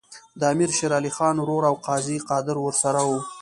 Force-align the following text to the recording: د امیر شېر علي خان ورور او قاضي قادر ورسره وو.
د 0.39 0.41
امیر 0.53 0.69
شېر 0.77 0.91
علي 0.99 1.11
خان 1.17 1.35
ورور 1.39 1.63
او 1.69 1.75
قاضي 1.85 2.17
قادر 2.29 2.57
ورسره 2.61 3.01
وو. 3.07 3.19